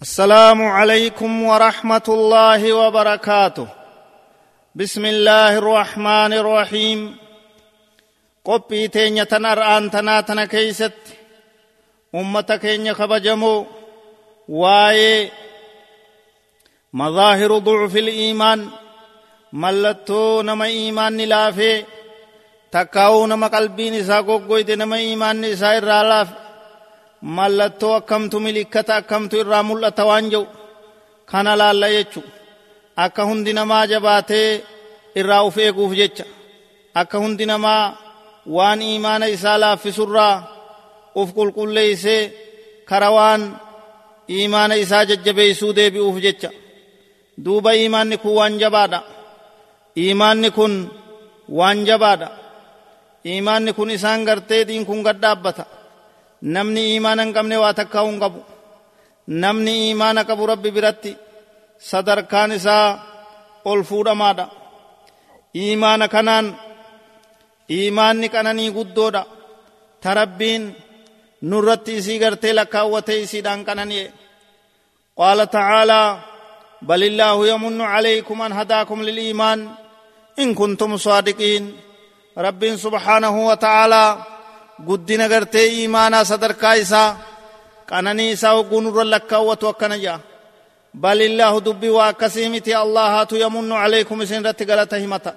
السلام 0.00 0.62
عليكم 0.62 1.42
ورحمه 1.42 2.06
الله 2.08 2.72
وبركاته 2.72 3.66
بسم 4.74 5.04
الله 5.04 5.58
الرحمن 5.58 6.32
الرحيم 6.32 7.00
tan 9.28 9.44
ar'aan 9.44 9.92
tanaa 9.92 10.24
tana 10.24 10.48
keeysatti 10.48 11.12
ummata 12.16 12.56
keenya 12.56 12.96
kabajamoo 12.96 13.68
waa'ee 14.48 15.28
madaahiru 16.96 17.60
ducfi 17.60 18.00
liimaan 18.00 18.72
mallattoo 19.52 20.42
nama 20.42 20.64
iimaanni 20.64 21.28
laafee 21.28 21.86
takkaa'uu 22.72 23.26
nama 23.28 23.52
qalbiin 23.52 24.00
isaa 24.00 24.22
goggoyte 24.22 24.80
nama 24.80 24.96
iimaanni 24.96 25.52
isaa 25.52 25.76
irraa 25.76 26.04
laafe 26.08 26.39
mallattoo 27.22 27.94
akkamtu 28.00 28.40
milikkata 28.40 28.96
akkamtu 28.96 29.34
irraa 29.42 29.62
mul'ata 29.62 30.04
waan 30.10 30.26
jedhu 30.32 30.46
kana 31.30 31.52
laalla 31.60 31.88
jechu 31.96 32.20
akka 33.04 33.22
hundi 33.28 33.52
namaa 33.58 33.86
jabaatee 33.92 34.48
irraa 35.20 35.42
uf 35.48 35.56
eeguuf 35.64 35.92
jecha 36.00 36.24
akka 37.00 37.16
hundi 37.22 37.44
namaa 37.46 37.84
waan 38.56 38.82
iimaana 38.82 39.26
isaa 39.36 39.58
laaffisurraa 39.62 40.34
uf 41.20 41.28
qulqulleeysee 41.36 42.22
kara 42.88 43.10
waan 43.16 43.42
iimaana 44.36 44.74
isaa 44.84 45.04
jajjabeeysuu 45.10 45.72
deebi'uuf 45.78 46.16
jecha 46.24 46.50
duuba 47.44 47.70
iimaanni 47.80 48.16
kun 48.22 48.34
waan 48.38 48.54
jabaadha 48.62 49.00
iimaanni 50.02 50.50
kun 50.50 50.74
waan 51.58 51.78
jabaadha 51.88 52.28
iimaanni 53.30 53.72
kun 53.72 53.90
isaan 53.96 54.24
gartee 54.28 54.62
diin 54.68 54.86
kun 54.88 55.00
gad 55.06 55.18
dhaabbata 55.22 55.64
namni 56.42 56.82
iimaana 56.92 57.22
hin 57.24 57.34
qabne 57.36 57.56
waa 57.62 57.74
takkaa 57.80 58.04
hin 58.08 58.18
qabu 58.22 58.40
namni 59.42 59.72
iimaana 59.86 60.20
qabu 60.28 60.42
rabbi 60.52 60.70
biratti 60.76 61.12
sadarkaan 61.90 62.50
isaa 62.58 62.86
ol 63.70 63.80
fuudhamaadha 63.90 64.46
iimaana 65.62 66.06
kanaan 66.14 66.46
iimaanni 67.76 68.28
qananii 68.34 68.70
guddoodha 68.78 69.22
ta 70.02 70.10
rabbiin 70.20 70.64
nurratti 71.50 71.92
isii 72.00 72.18
gartee 72.22 72.52
lakkaawwatee 72.58 73.18
isiidhaan 73.24 73.60
qanani'e 73.68 74.06
qaala 75.18 75.44
tacaalaa 75.54 76.08
بل 76.82 77.02
الله 77.04 77.36
يمن 77.48 77.80
عليكم 77.80 78.42
أن 78.42 78.52
هداكم 78.52 79.02
للإيمان 79.02 79.68
إن 80.38 80.54
كنتم 80.54 80.96
صادقين 80.96 81.76
رب 82.38 82.62
سبحانه 82.76 83.46
وتعالى 83.48 84.04
قدنا 84.88 85.24
قرتي 85.24 85.58
إيمانا 85.58 86.24
صدر 86.24 86.52
كايسا 86.52 87.16
قنني 87.90 88.32
إسا 88.32 88.50
وقنر 88.52 89.02
لك 89.02 89.32
وتوكنا 89.32 90.20
بل 90.94 91.22
الله 91.22 91.60
دبي 91.60 91.88
واكسيمتي 91.88 92.76
الله 92.82 93.26
يمن 93.32 93.72
عليكم 93.72 94.24
سن 94.24 94.46
رت 94.46 94.62
غلطه 94.70 95.06
متى 95.06 95.32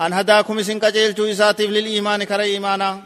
أن 0.00 0.12
هداكم 0.12 0.62
سن 0.62 0.78
كجيلچو 0.80 1.24
إساتيف 1.30 1.70
للإيمان 1.70 2.24
كر 2.24 2.40
إيمانا 2.40 3.00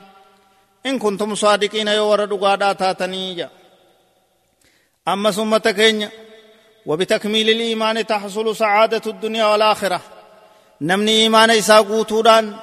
إن 0.86 0.98
كنتم 0.98 1.34
صادقين 1.34 1.88
يور 1.88 2.24
دغادا 2.24 2.72
تاتني 2.72 3.48
أما 5.08 5.30
ثم 5.30 5.56
تكين 5.56 6.08
وبتكميل 6.86 7.50
الإيمان 7.50 8.06
تحصل 8.06 8.56
سعادة 8.56 9.02
الدنيا 9.06 9.44
والآخرة 9.44 10.00
نمني 10.80 11.22
إيمان 11.22 11.50
إسا 11.50 11.78
قوتودان 11.78 12.54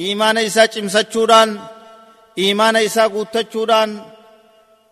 إيمان 0.00 0.38
إسا 0.38 0.66
چمسچودان 0.66 1.48
إيمان 2.38 2.76
إسا 2.76 3.06
قوتچودان 3.06 4.02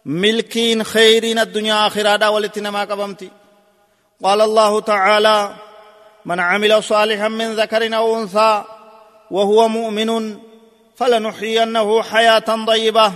ملكين 0.04 0.84
خيرين 0.84 1.38
الدنيا 1.38 1.86
آخرة 1.86 2.16
دا 2.16 2.28
ولتنما 2.28 2.80
قبمتي 2.80 3.30
قال 4.24 4.40
الله 4.40 4.80
تعالى 4.80 5.54
من 6.24 6.40
عمل 6.40 6.82
صالحا 6.82 7.28
من 7.28 7.54
ذكر 7.54 7.96
أو 7.96 8.22
أنثى 8.22 8.64
وهو 9.30 9.68
مؤمن 9.68 10.38
فلنحيينه 10.96 12.02
حياة 12.02 12.64
طيبة 12.66 13.12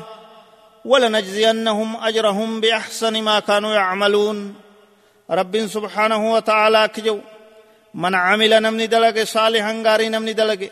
ولنجزينهم 0.85 1.97
أجرهم 1.97 2.61
بأحسن 2.61 3.23
ما 3.23 3.41
كانوا 3.41 3.75
يعملون 3.75 4.55
رب 5.31 5.67
سبحانه 5.67 6.33
وتعالى 6.33 6.89
كجو 6.89 7.19
من 7.95 8.15
عمل 8.15 8.63
نمني 8.63 8.87
دلق 8.87 9.25
صالحا 9.25 9.83
غاري 9.87 10.09
نمني 10.09 10.33
دلق 10.33 10.71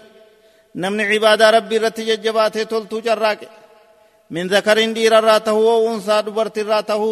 نمني 0.76 1.02
عبادة 1.02 1.50
ربي 1.50 1.78
رتي 1.78 2.04
ججباته 2.04 2.62
تلتو 2.62 3.00
جراك 3.00 3.40
من 4.30 4.44
ذكر 4.48 4.78
دير 4.96 5.14
راته 5.24 5.52
وانثى 5.52 6.22
دبرت 6.26 6.58
راته 6.58 7.02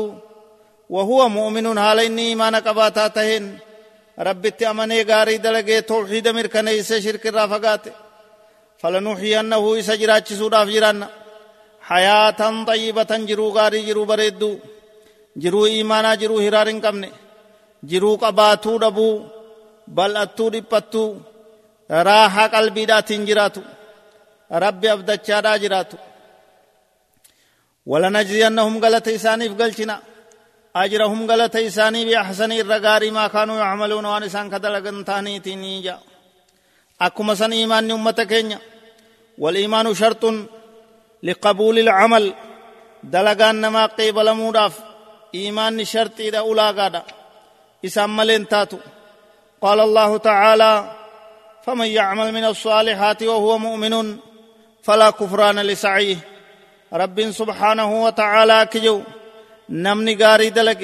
وهو 0.94 1.28
مؤمن 1.28 1.78
حال 1.78 1.98
إني 2.00 2.22
إيمان 2.28 2.56
قباتا 2.56 3.08
تهن 3.08 3.44
ربي 4.19 4.50
أمني 4.70 5.02
غاري 5.02 5.36
دلق 5.36 5.80
توحيد 5.80 6.28
مركن 6.28 6.69
إيسا 6.69 7.00
شرك 7.00 7.26
رافقات 7.26 7.84
فلنحيينه 8.80 9.75
إيسا 9.75 9.94
جراچ 10.00 10.28
سوراف 10.41 10.69
جرانا 10.69 11.08
حياة 11.88 12.64
طيبة 12.69 13.12
جرو 13.28 13.48
غاري 13.56 13.81
جرو 13.88 14.04
بريدو 14.04 14.58
جرو 15.42 15.66
إيمانا 15.66 16.14
جرو 16.14 16.38
هرارن 16.38 16.81
قمنه 16.81 17.25
jiruu 17.91 18.16
qabaatuu 18.19 18.78
dhabuu. 18.81 19.14
Bal'attuu 19.96 20.50
dhiphattuu. 20.52 21.10
Raahaa 21.88 22.48
qalbiidhaatiin 22.48 23.26
jiraatu 23.26 23.60
rabbi 24.50 24.88
abdachaadhaa 24.88 25.58
jiraatu 25.58 25.96
ولنجزينهم 27.86 28.84
غلط 28.84 29.08
إساني 29.08 29.48
في 29.48 29.54
قلتنا. 29.62 30.00
أجرهم 30.76 31.30
غلط 31.30 31.56
إساني 31.56 32.04
بأحسن 32.04 32.52
الرقاري 32.52 33.10
ما 33.10 33.28
كانوا 33.28 33.58
يعملون 33.58 34.04
وان 34.04 34.22
إسان 34.22 34.50
كدلقن 34.50 35.04
تاني 35.04 35.40
تنيجا. 35.40 35.98
أكما 37.00 37.34
سن 37.34 37.52
إيمان 37.52 37.90
أمتك 37.90 38.58
والإيمان 39.38 39.94
شرط 39.94 40.24
لقبول 41.22 41.78
العمل. 41.78 42.34
دلقان 43.02 43.60
نما 43.60 43.86
قيبل 43.86 44.32
موداف. 44.32 44.80
إيمان 45.34 45.84
شرط 45.84 46.20
إذا 46.20 46.38
أولا 46.38 47.02
إسام 47.84 48.16
ملين 48.16 48.48
تاتو. 48.48 48.78
قال 49.60 49.80
الله 49.80 50.16
تعالى 50.16 50.72
فمن 51.64 51.86
يعمل 51.86 52.32
من 52.32 52.44
الصالحات 52.44 53.22
وهو 53.22 53.58
مؤمن 53.58 54.16
فلا 54.82 55.10
كفران 55.10 55.58
لسعيه. 55.60 56.16
رب 56.92 57.30
سبحانه 57.30 58.04
وتعالى 58.04 58.69
كجو 58.72 59.00
نمني 59.69 60.14
غاري 60.22 60.50
دلق 60.50 60.80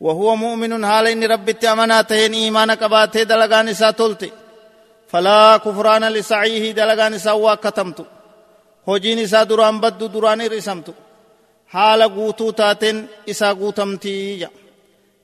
وهو 0.00 0.36
مؤمن 0.36 0.86
حالين 0.86 1.24
رب 1.32 1.50
تأمناتين 1.50 2.34
إيمان 2.34 2.70
قباته 2.70 3.22
دلقان 3.22 3.74
ساتولت 3.74 4.22
فلا 5.08 5.56
كفران 5.56 6.04
لسعيه 6.04 6.72
دلقان 6.72 7.18
سوا 7.18 7.54
كتمت. 7.54 7.98
هجين 8.88 9.18
إسا 9.18 9.42
دران 9.42 9.80
بدو 9.80 10.06
دران 10.06 10.40
رسمت. 10.54 10.88
حال 11.68 12.02
قوتو 12.02 12.50
تاتين 12.50 13.06
إسا 13.30 13.52
قوتمتي 13.52 14.36
جا. 14.36 14.50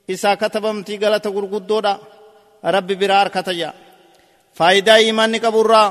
isaa 0.07 0.37
katabamtii 0.37 0.97
galata 0.97 1.29
gurguddoodha 1.35 1.99
rabbi 2.63 2.95
biraa 2.95 3.19
harkatayya 3.23 3.73
faayidaa 4.57 4.99
iimaanni 5.05 5.39
qaburraa 5.45 5.89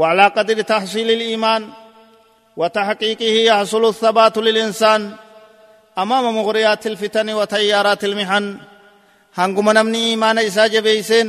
وعلى 0.00 0.26
قدر 0.36 0.58
تحصيل 0.72 1.08
الإيمان 1.10 1.62
وتحقيقه 2.60 3.34
يحصل 3.50 3.84
الثبات 3.92 4.36
للإنسان 4.46 5.00
أمام 6.02 6.24
مغريات 6.38 6.82
الفتن 6.86 7.28
وتيارات 7.38 8.02
المحن 8.04 8.44
هنگم 9.38 9.68
نمني 9.78 10.00
إيمان 10.10 10.38
إسا 10.38 10.64
جبيسين 10.74 11.28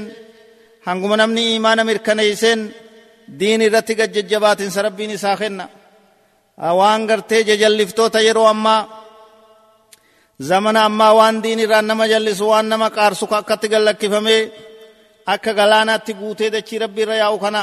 هنگم 0.87 1.13
نمني 1.21 1.43
إيمان 1.53 1.79
مركنيسين 1.89 2.59
دين 3.39 3.61
الرتي 3.67 3.93
قد 3.99 4.11
ججبات 4.17 4.59
سربين 4.75 5.11
إسا 5.17 5.31
خنا 5.39 5.65
أوان 6.69 7.01
قرتي 7.11 7.43
ججلفتو 7.49 8.07
تيرو 8.15 8.49
أما 8.53 8.77
zamana 10.49 10.79
ammaa 10.89 11.13
waan 11.19 11.37
diin 11.43 11.59
irraan 11.63 11.87
nama 11.89 12.05
jallisu 12.11 12.45
waan 12.51 12.67
nama 12.71 12.87
qaarsu 12.97 13.25
akkatti 13.39 13.67
gallakkifame 13.73 14.37
akka 15.33 15.51
galaanaatti 15.59 16.13
guutee 16.19 16.49
dachii 16.55 16.79
rabbii 16.83 17.03
irra 17.05 17.15
yaa'u 17.23 17.37
kana 17.43 17.61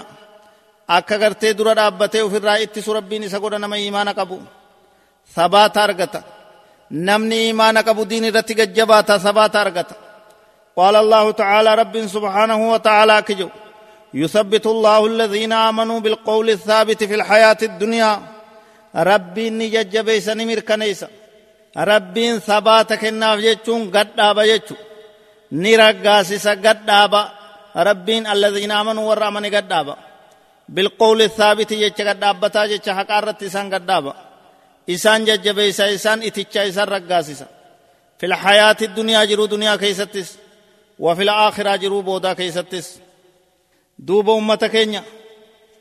akka 0.96 1.16
gartee 1.22 1.52
dura 1.58 1.72
dhaabbatee 1.78 2.22
ofirraa 2.26 2.56
ittisu 2.64 2.90
rabbiin 2.98 3.22
isa 3.28 3.38
godha 3.42 3.58
nama 3.58 3.76
iimaana 3.82 4.12
qabu 4.18 4.36
sabaata 5.36 5.78
argata 5.86 6.20
namni 7.08 7.36
iimaana 7.46 7.80
qabu 7.88 8.02
diin 8.10 8.24
irratti 8.30 8.54
gajjabaata 8.60 9.14
sabaata 9.26 9.58
argata 9.66 9.94
قال 10.80 10.96
الله 10.96 11.30
تعالى 11.42 11.70
رب 11.82 11.96
سبحانه 12.06 12.60
وتعالى 12.72 13.16
كجو 13.28 13.48
يثبت 14.14 14.66
الله 14.66 15.00
الذين 15.06 15.52
آمنوا 15.52 16.00
بالقول 16.00 16.50
الثابت 16.50 17.04
في 17.04 17.14
الحياة 17.14 17.60
الدنيا 17.62 18.10
ربي 19.10 19.50
نججب 19.50 20.08
سنمير 20.18 20.60
كنيسا 20.68 21.08
rabbiin 21.76 22.40
sabaata 22.40 22.96
kennaaf 22.96 23.38
jechuun 23.40 23.90
gadhaaba 23.90 24.46
jechu 24.46 24.76
ni 25.50 25.76
raggaasisa 25.76 26.56
gadhaaba 27.74 27.84
rabbiin 27.84 28.26
alladhiina 28.26 28.80
amanuu 28.80 29.08
warra 29.08 29.26
amane 29.26 29.50
gadhaaba 29.50 29.96
bilqawli 30.74 31.28
thaabiti 31.28 31.76
jecha 31.76 32.04
gadhaabbataa 32.04 32.68
jecha 32.68 32.94
haqaa 32.94 33.18
irratti 33.18 33.44
isaan 33.46 33.70
gadhaaba 33.70 34.12
isaan 34.86 35.26
jajjabeessa 35.26 35.86
isaan 35.86 36.22
iticha 36.22 36.62
isaan 36.62 36.88
raggaasisa 36.88 37.46
في 38.22 38.26
الحياة 38.26 38.76
الدنيا 38.82 39.24
jiruu 39.24 39.46
duniyaa 39.46 39.76
keessattis 39.76 40.38
وفي 40.98 41.22
الآخرة 41.22 41.76
jiruu 41.76 42.02
boodaa 42.02 42.32
keessattis 42.32 42.98
duuba 43.98 44.54
keenya 44.54 45.02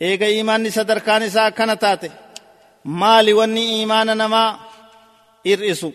eegaa 0.01 0.25
iimaan 0.25 0.69
sadarkaan 0.69 1.21
isaa 1.21 1.47
akkana 1.47 1.73
taate 1.73 2.11
maali 2.85 3.33
wanni 3.33 3.69
iimaana 3.69 4.17
nama 4.17 4.59
irra'isu 5.47 5.91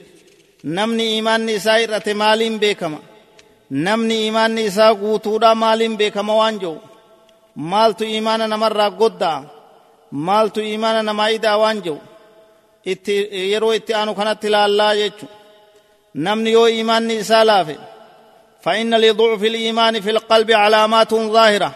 namni 0.64 1.02
iimaanni 1.02 1.48
isaa 1.48 1.84
irra'ate 1.84 2.14
maaliin 2.14 2.58
beekama 2.58 2.98
namni 3.70 4.26
imaanni 4.26 4.64
isaa 4.64 4.94
guutuudha 4.94 5.54
maaliin 5.54 5.96
beekama 5.96 6.34
waan 6.34 6.58
jiru 6.58 6.80
maaltu 7.56 8.04
imaana 8.04 8.46
namarraa 8.48 8.90
goddaa 8.90 9.42
maaltu 10.10 10.60
imaana 10.60 11.02
namaa 11.02 11.28
idaa 11.36 11.56
waan 11.62 11.82
jiru 11.82 12.00
itti 12.92 13.14
yeroo 13.52 13.72
itti 13.78 13.94
aanu 13.94 14.14
kanatti 14.14 14.46
ilaallaa 14.46 14.94
jechu 15.00 15.26
namni 16.14 16.52
yoo 16.52 16.68
imaanni 16.68 17.14
isaa 17.16 17.44
laafe 17.44 17.76
فإن 18.66 18.94
لضعف 18.94 19.42
الإيمان 19.44 20.00
في 20.00 20.10
القلب 20.10 20.50
علامات 20.50 21.14
ظاهرة 21.14 21.72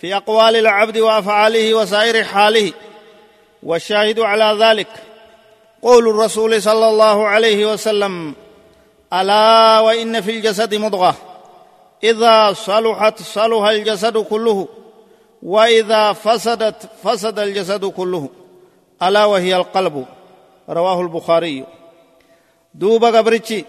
في 0.00 0.16
أقوال 0.16 0.56
العبد 0.56 0.98
وأفعاله 0.98 1.74
وسائر 1.74 2.24
حاله 2.24 2.72
والشاهد 3.62 4.20
على 4.20 4.56
ذلك 4.64 4.86
قول 5.82 6.08
الرسول 6.08 6.62
صلى 6.62 6.88
الله 6.88 7.26
عليه 7.26 7.72
وسلم 7.72 8.34
الا 9.12 9.80
وان 9.80 10.20
في 10.20 10.30
الجسد 10.30 10.74
مضغه 10.74 11.14
اذا 12.04 12.52
صلحت 12.52 13.22
صلح 13.22 13.64
الجسد 13.64 14.18
كله 14.18 14.68
واذا 15.42 16.12
فسدت 16.12 16.88
فسد 17.04 17.38
الجسد 17.38 17.84
كله 17.84 18.28
الا 19.02 19.24
وهي 19.24 19.56
القلب 19.56 20.06
رواه 20.68 21.00
البخاري 21.00 21.64
دوبا 22.74 23.18
قبرتشي 23.18 23.64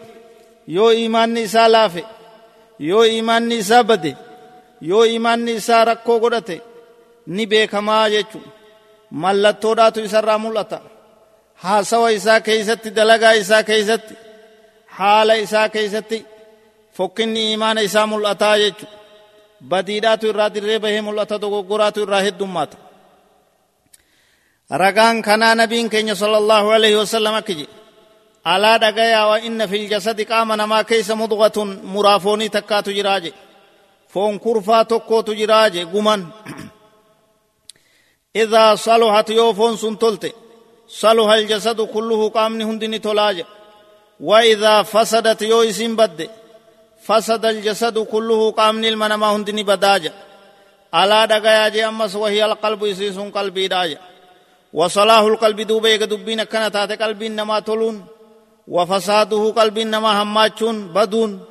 yoo 0.68 0.92
imaanni 0.92 1.42
isaa 1.42 1.68
laafe 1.68 2.04
yoo 2.80 3.06
imaanni 3.06 3.56
isaa 3.56 3.84
bade 3.84 4.16
yoo 4.82 5.06
imaanni 5.06 5.52
isaa 5.60 5.86
rakkoo 5.86 6.20
godhate 6.20 6.62
ni 7.28 7.46
beekamaa 7.52 8.10
jechu 8.10 8.40
mallattoodhaatu 9.12 10.00
isarraa 10.08 10.38
mul'ata 10.38 10.80
haasawa 11.64 12.12
isaa 12.12 12.40
keeysatti 12.48 12.90
dalagaa 12.98 13.32
isaa 13.44 13.64
keeysatti 13.70 14.14
haala 15.00 15.34
isaa 15.44 15.70
keeysatti 15.74 16.20
fokkinni 16.98 17.42
imaana 17.56 17.82
isaa 17.88 18.08
mul'ataa 18.12 18.56
jechu 18.64 18.86
badiidhaatu 19.72 20.26
irraa 20.32 20.50
dirree 20.56 20.80
bahee 20.84 21.02
mul'ata 21.08 21.36
dogoggoraatu 21.44 22.00
irraa 22.06 22.22
heddummaata 22.28 22.78
ragaan 24.82 25.18
kanaa 25.28 25.56
nabiin 25.60 25.90
keenya 25.94 26.16
sala 26.22 26.38
allahu 26.42 26.68
alaihi 26.78 26.96
wasallam 27.04 27.36
akki 27.40 27.54
jedhe 27.60 27.74
alaa 28.54 28.78
dhagayaa 28.84 29.26
wa 29.32 29.38
inna 29.48 29.66
fi 29.72 29.78
ljasadi 29.88 30.24
qaama 30.32 30.54
namaa 30.62 30.84
keeysa 30.90 31.14
mudgatun 31.22 31.70
muraafoonii 31.94 32.50
takkaatu 32.56 32.90
jiraa 32.98 33.20
jedhe 33.26 33.38
foon 34.14 34.34
kurfaa 34.44 34.84
tokkootu 34.92 35.32
jiraa 35.40 35.68
jedhe 35.74 35.86
guman 35.94 36.22
idaa 38.44 38.72
saluhat 38.86 39.30
yoo 39.40 39.52
foon 39.60 39.76
sun 39.82 39.96
tolte 40.04 40.30
saluha 41.02 41.34
aljasadu 41.40 41.84
kulluhu 41.94 42.26
qaamni 42.38 42.64
hundini 42.70 43.00
tolaa 43.06 43.32
jedhe 43.38 43.52
وإذا 44.20 44.84
فسدت 44.84 45.42
يويسين 45.42 45.96
بد 45.96 46.30
فسد 47.02 47.46
الجسد 47.46 48.00
كله 48.00 48.52
قام 48.52 48.82
نلمنا 48.82 49.16
ما 49.18 49.36
هندني 49.36 49.64
بداجة 49.64 50.14
ألا 50.96 51.26
دقايا 51.26 51.70
جي 51.70 51.86
أمس 51.88 52.16
وهي 52.16 52.46
القلب 52.46 52.84
يسيس 52.84 53.18
قلبي 53.20 53.68
داجة 53.68 54.00
وصلاح 54.74 55.20
القلب 55.20 55.62
دوبيك 55.62 56.04
دبين 56.04 56.44
كانت 56.44 56.76
هذا 56.76 56.96
قلب 56.96 57.24
نما 57.24 57.60
تلون 57.60 58.06
وفساده 58.68 59.52
قلب 59.52 59.80
نما 59.80 60.22
هماتشون 60.22 60.88
بدون. 60.88 61.46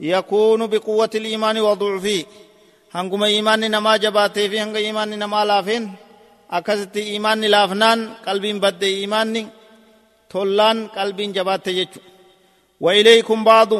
يكون 0.00 0.66
بقوة 0.66 1.10
الإيمان 1.14 1.60
وضعفه 1.60 2.24
هنگم 2.94 3.22
إيمان 3.22 3.70
نما 3.70 3.96
جباته 3.96 4.48
في 4.48 4.60
هنگ 4.60 4.76
إيمان 4.76 5.18
نما 5.18 5.44
لافين. 5.44 5.92
أكست 6.50 6.96
إيمان 6.96 7.40
لافنان 7.40 8.14
قلب 8.26 8.60
بد 8.60 8.82
إيمان 8.82 9.48
تولان 10.30 10.86
قلبين 10.96 11.32
جبات 11.32 11.66
يجو 11.68 12.00
وإليكم 12.80 13.44
بعض 13.44 13.70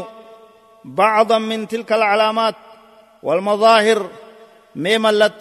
بعضا 0.85 1.39
من 1.39 1.69
تلك 1.69 1.93
العلامات 1.93 2.55
والمظاهر 3.23 4.11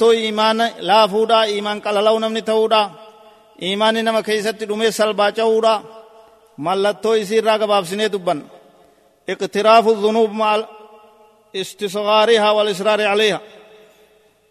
إيمان 0.04 0.58
لا 0.80 1.08
فودا 1.08 1.42
إيمان 1.44 1.80
قال 1.80 1.96
لو 2.06 2.20
نمني 2.20 2.42
تودا 2.42 2.92
إيمان 3.62 4.06
نما 4.06 4.22
كيست 4.22 4.64
دمي 4.64 4.92
سلبا 4.92 5.30
چودا 5.38 5.76
ملتو 6.58 7.14
يسير 7.14 7.44
راقب 7.46 7.72
أبسني 7.72 8.08
دبن 8.08 8.40
اقتراف 9.30 9.88
الذنوب 9.88 10.32
مع 10.32 10.66
استصغارها 11.56 12.52
والإصرار 12.52 13.02
عليها 13.02 13.42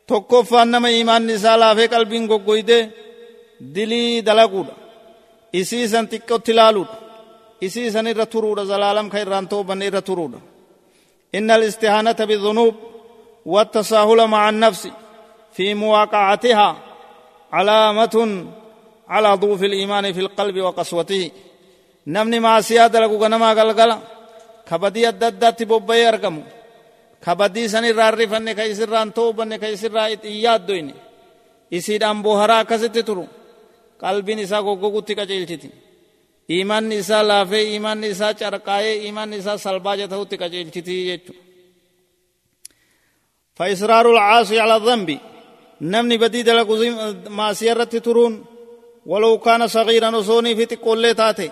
tokkoffaan 0.06 0.70
nama 0.70 0.88
imaanni 0.88 1.32
isaa 1.38 1.60
laafee 1.60 1.88
qalbiin 1.88 2.26
goggoyde 2.30 2.78
dilii 3.74 4.24
isii 5.60 5.88
san 5.88 6.06
xiqqotti 6.12 6.50
ilaaluudha 6.54 6.96
isii 7.66 7.90
san 7.94 8.06
irra 8.06 8.26
turuudha 8.26 8.64
zalaalam 8.70 9.10
ka 9.12 9.18
irraan 9.24 9.48
toobanne 9.52 9.84
irra 9.86 10.02
turuudha 10.08 10.40
إن 11.34 11.50
الاستهانة 11.50 12.12
بالذنوب 12.12 12.74
والتساهل 13.46 14.26
مع 14.26 14.48
النفس 14.48 14.88
في 15.52 15.74
مواقعتها 15.74 16.76
علامة 17.52 18.46
على 19.08 19.34
ضعف 19.34 19.62
الإيمان 19.62 20.12
في 20.12 20.20
القلب 20.20 20.56
وقسوته 20.60 21.30
نمني 22.06 22.40
مع 22.40 22.60
سيادة 22.60 23.00
لكو 23.00 23.16
غنما 23.16 23.50
قلقلا 23.50 23.98
كبدي 24.68 25.08
الددات 25.08 25.62
بوبي 25.62 26.08
أرقم 26.08 26.42
كبدي 27.24 27.68
سن 27.68 27.84
الرارفن 27.84 28.52
كيسران 28.52 29.14
توبن 29.14 29.56
كيسرا 29.56 30.04
إياد 30.06 30.66
دويني 30.66 30.94
إسيدان 31.74 32.22
بوهرا 32.22 32.62
كست 32.62 32.98
ترو 32.98 33.26
qalbiin 34.02 34.38
isaa 34.44 34.62
goggogutti 34.66 35.12
qaceelchiti 35.20 35.68
imaanni 36.58 36.96
isaa 37.02 37.22
laafee 37.30 37.64
imaanni 37.76 38.06
isaa 38.14 38.34
carqaayee 38.40 38.96
imaanni 39.08 39.36
isaa 39.42 39.58
salbaaja 39.66 40.06
ta'utti 40.12 40.36
qaceelchiti 40.42 40.94
jechu 41.10 41.34
فإصرار 43.56 44.10
العاصي 44.10 44.60
على 44.60 44.76
الذنب 44.76 45.18
نمني 45.80 46.16
بديد 46.16 46.48
لك 46.48 46.68
ما 47.38 47.52
سيرت 47.52 47.96
ترون 47.96 48.44
ولو 49.06 49.38
كان 49.38 49.66
صغيرا 49.66 50.16
وصوني 50.16 50.56
في 50.56 50.66
تقول 50.66 51.14
تاتي 51.14 51.50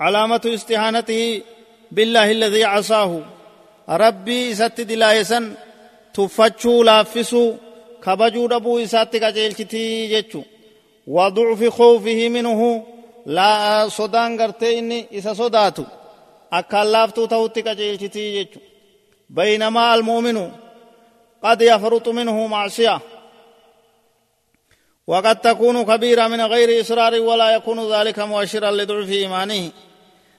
علامة 0.00 0.40
استهانته 0.46 1.42
بالله 1.90 2.30
الذي 2.30 2.64
عصاه 2.64 3.22
ربي 3.88 4.54
ست 4.54 4.80
دلايسا 4.80 5.54
تفتشو 6.14 6.82
لافسو 6.82 7.54
كبجو 8.04 8.46
ربو 8.46 8.78
إساتك 8.78 9.24
جيلتي 9.24 10.06
جيتشو 10.12 10.42
وضعف 11.16 11.60
خوفه 11.78 12.20
منه. 12.36 12.60
لا 13.26 13.88
صدان 13.88 14.30
غرتي 14.40 14.78
إني 14.78 14.98
إسا 15.18 15.32
صداتو. 15.40 15.84
أكالافتو 16.52 17.26
توتي 17.26 17.62
كجيلتي 17.62 18.08
جيتشو 18.08 18.60
بينما 19.30 19.94
المؤمن 19.94 20.38
قد 21.44 21.60
يفرط 21.62 22.06
منه 22.08 22.46
معصية. 22.46 23.00
وقد 25.06 25.36
تكون 25.40 25.76
كبيرة 25.82 26.24
من 26.28 26.40
غير 26.40 26.80
إصرار 26.80 27.14
ولا 27.28 27.48
يكون 27.56 27.92
ذلك 27.92 28.18
مؤشرا 28.18 28.70
لضعف 28.70 29.10
إيمانه. 29.10 29.70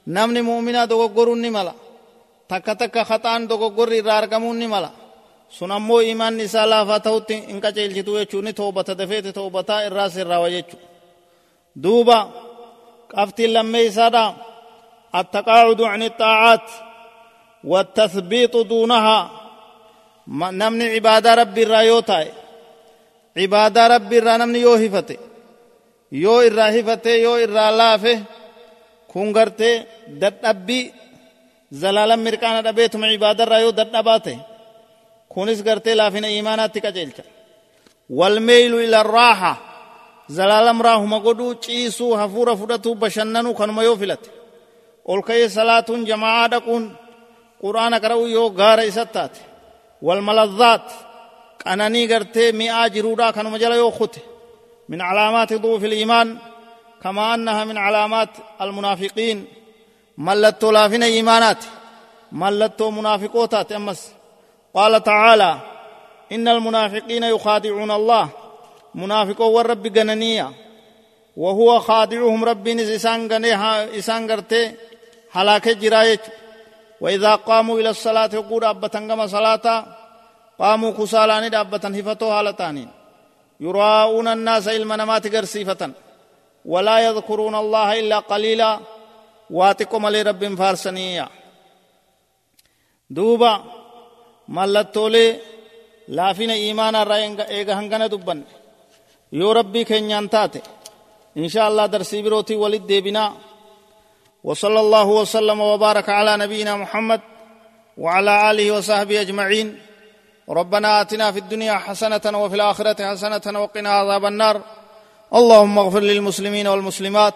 نمني 0.07 0.41
مؤمنا 0.41 0.85
دوغورو 0.85 1.35
نملا 1.35 1.73
تك 2.49 2.65
تك 2.65 2.95
خطان 3.09 3.47
دوغوري 3.47 3.99
رارقمون 3.99 4.59
نملا 4.59 4.89
sun 5.57 5.71
ammoo 5.71 6.01
imaanni 6.13 6.43
isaa 6.49 6.69
laafaa 6.69 6.99
ta'utti 7.07 7.41
hin 7.49 7.61
qaceelchitu 7.65 8.17
jechuun 8.19 8.45
ni 8.45 8.53
toobata 8.59 8.97
dafeeti 8.99 9.33
toobataa 9.39 9.81
irraa 9.87 10.09
sirraawa 10.15 10.49
jechu 10.55 10.77
duuba 11.83 12.17
qabtiin 13.15 13.53
lammee 13.53 13.85
isaadha 13.91 14.25
التقاعد 15.15 15.81
عن 15.81 16.03
الطاعات 16.03 16.67
والتثبيط 17.63 18.57
دونها 18.57 19.31
نمني 20.27 20.85
عبادة 20.95 21.33
ربي 21.33 21.63
الرايوتاي 21.63 22.27
عبادة 23.37 23.87
ربي 23.87 24.17
الرا 24.19 24.37
نمني 24.37 24.59
يو 24.59 24.73
هفته 24.73 25.17
يو 26.11 26.41
إرا 26.41 26.65
هفته 26.79 27.09
يو 27.09 27.35
إرا 27.35 27.71
لافه 27.71 28.23
كونغرته 29.07 29.83
دد 30.07 30.91
زلالا 31.71 32.15
مركانا 32.15 32.61
دبيتم 32.61 33.05
عبادة 33.05 33.43
رايو 33.43 33.69
دد 33.69 33.95
أباته 33.95 34.37
kunis 35.33 35.59
gartee 35.67 35.95
laafina 35.99 36.27
iimaanaatti 36.35 36.79
qaceelcha 36.85 37.23
walmeeylu 38.19 38.77
ila 38.85 38.99
raaxa 39.15 39.51
zalaalam 40.37 40.79
raahuma 40.87 41.17
godhuu 41.25 41.53
ciisuu 41.63 42.11
hafuura 42.19 42.53
fudhatuu 42.59 42.95
bashannanuu 43.01 43.53
kanuma 43.59 43.81
yoo 43.87 43.97
filate 44.01 44.29
ol 45.11 45.21
ka'ee 45.27 45.47
salaatuun 45.57 46.01
jamaa'aa 46.09 46.47
dhaquun 46.53 46.83
qur'aana 47.63 47.97
qara'uu 48.03 48.27
yoo 48.37 48.49
gaara 48.59 48.83
isa 48.91 49.03
taate 49.15 49.39
walmaladhaat 50.07 50.87
qananii 51.63 52.05
gartee 52.11 52.49
mi'aa 52.59 52.87
jiruudhaa 52.93 53.31
kanuma 53.37 53.57
jala 53.63 53.75
yoo 53.81 53.91
kute 53.99 54.21
min 54.89 54.99
calaamaati 55.07 55.55
duufi 55.63 55.87
liimaan 55.93 56.29
كما 57.05 57.25
أنها 57.35 57.63
من 57.69 57.77
علامات 57.85 58.29
المنافقين 58.61 59.37
mallattoo 60.25 60.71
laafina 60.75 61.07
iimaanaati 61.13 61.67
mallattoo 62.41 62.89
munaafiqootaati 62.97 63.73
ammas 63.79 64.01
qaala 64.75 64.99
tacaalaa 64.99 65.59
inna 66.29 66.51
almunaafiqiina 66.51 67.27
yukhaadicuuna 67.33 67.93
allah 67.99 68.25
munaafiqoowwan 68.93 69.65
rabbi 69.71 69.89
gananiya 69.89 70.47
وهو 71.37 71.79
خادعهم 71.79 72.45
ربين 72.45 72.79
إسان 72.79 73.31
إسان 73.99 74.31
قرتي 74.31 74.75
هلاك 75.31 75.69
جرايج 75.69 76.19
وإذا 77.01 77.35
قاموا 77.35 77.79
إلى 77.79 77.89
الصلاة 77.89 78.29
يقول 78.33 78.63
أبتن 78.65 79.07
كما 79.07 79.27
صلاة. 79.27 79.85
قاموا 80.59 80.91
كسالاني 80.91 81.59
أبتن 81.59 81.95
هفتو 81.95 82.27
هالتانين 82.29 82.89
يراؤون 83.59 84.27
الناس 84.27 84.67
علم 84.67 84.93
نمات 84.93 85.35
قرسيفة 85.35 85.91
ولا 86.65 86.99
يذكرون 86.99 87.55
الله 87.55 87.99
إلا 87.99 88.19
قليلا. 88.19 88.79
واتكم 89.49 90.07
لرب 90.07 90.55
فارسنيا 90.55 91.27
دوبا 93.09 93.63
إيمان 96.51 96.95
الرأي 96.95 97.25
إيغا 97.49 97.73
هنغنا 97.73 98.07
دبن 98.07 98.39
يو 99.33 99.51
ربي 99.51 99.83
كنيان 99.83 100.29
تاتي 100.29 100.61
إن 101.37 101.47
شاء 101.49 101.67
الله 101.69 101.85
درسي 101.85 102.21
بروتي 102.21 102.55
ولد 102.55 102.91
بنا 103.05 103.33
وصلى 104.43 104.79
الله 104.79 105.07
وسلم 105.07 105.59
وبارك 105.61 106.09
على 106.09 106.37
نبينا 106.37 106.75
محمد 106.75 107.21
وعلى 107.97 108.51
آله 108.51 108.71
وصحبه 108.71 109.21
أجمعين 109.21 109.79
ربنا 110.49 111.01
آتنا 111.01 111.31
في 111.31 111.39
الدنيا 111.39 111.73
حسنة 111.73 112.25
وفي 112.41 112.55
الآخرة 112.55 113.11
حسنة 113.11 113.59
وقنا 113.61 113.89
عذاب 113.89 114.25
النار 114.25 114.61
اللهم 115.33 115.77
اغفر 115.79 115.99
للمسلمين 115.99 116.67
والمسلمات 116.67 117.33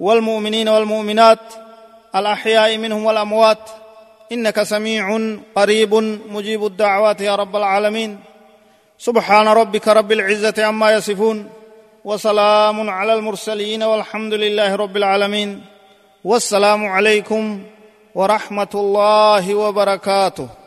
والمؤمنين 0.00 0.68
والمؤمنات 0.68 1.38
الأحياء 2.16 2.78
منهم 2.78 3.04
والأموات 3.04 3.70
إنك 4.32 4.62
سميع 4.62 5.04
قريب 5.54 5.94
مجيب 6.28 6.66
الدعوات 6.66 7.20
يا 7.20 7.36
رب 7.36 7.56
العالمين. 7.56 8.18
سبحان 8.98 9.48
ربك 9.48 9.88
رب 9.88 10.12
العزة 10.12 10.64
عما 10.64 10.92
يصفون 10.92 11.50
وسلام 12.04 12.90
على 12.90 13.14
المرسلين 13.14 13.82
والحمد 13.82 14.34
لله 14.34 14.76
رب 14.76 14.96
العالمين. 14.96 15.50
والسلام 16.24 16.86
عليكم 16.86 17.60
ورحمة 18.14 18.72
الله 18.74 19.54
وبركاته. 19.54 20.61